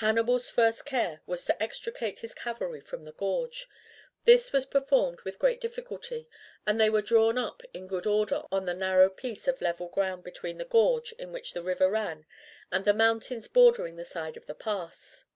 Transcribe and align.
Hannibal's 0.00 0.48
first 0.50 0.86
care 0.86 1.20
was 1.26 1.44
to 1.44 1.62
extricate 1.62 2.20
his 2.20 2.32
cavalry 2.32 2.80
from 2.80 3.02
the 3.02 3.12
gorge. 3.12 3.68
This 4.24 4.50
was 4.50 4.64
performed 4.64 5.20
with 5.26 5.38
great 5.38 5.60
difficulty, 5.60 6.26
and 6.66 6.80
they 6.80 6.88
were 6.88 7.02
drawn 7.02 7.36
up 7.36 7.60
in 7.74 7.86
good 7.86 8.06
order 8.06 8.44
on 8.50 8.64
the 8.64 8.72
narrow 8.72 9.10
piece 9.10 9.46
of 9.46 9.60
level 9.60 9.88
ground 9.88 10.24
between 10.24 10.56
the 10.56 10.64
gorge 10.64 11.12
in 11.18 11.32
which 11.32 11.52
the 11.52 11.62
river 11.62 11.90
ran 11.90 12.24
and 12.72 12.86
the 12.86 12.94
mountains 12.94 13.46
bordering 13.46 13.96
the 13.96 14.06
side 14.06 14.38
of 14.38 14.46
the 14.46 14.54
pass. 14.54 15.26